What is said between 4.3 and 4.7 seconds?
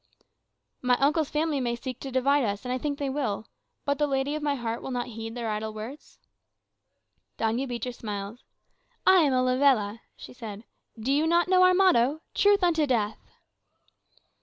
of my